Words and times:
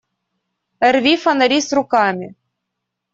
Рви 0.95 1.13
фонари 1.23 1.59
с 1.67 1.71
руками! 1.73 2.35